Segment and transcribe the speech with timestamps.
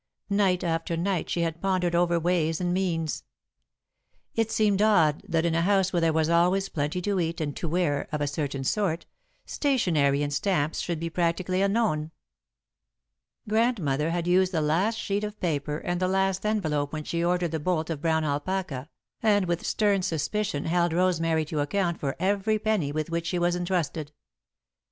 [0.31, 3.23] Night after night she had pondered over ways and means.
[4.33, 7.55] It seemed odd that in a house where there was always plenty to eat and
[7.57, 9.05] to wear, of a certain sort,
[9.45, 12.09] stationery and stamps should be practically unknown.
[13.47, 17.51] Grandmother had used the last sheet of paper and the last envelope when she ordered
[17.51, 18.89] the bolt of brown alpaca,
[19.21, 23.55] and with stern suspicion held Rosemary to account for every penny with which she was
[23.55, 24.11] entrusted.